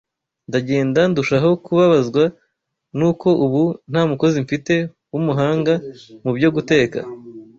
[0.49, 2.23] Ndagenda ndushaho kubabazwa
[2.97, 4.73] n’uko ubu nta mukozi mfite
[5.11, 5.73] w’umuhanga
[6.23, 6.99] mu byo guteka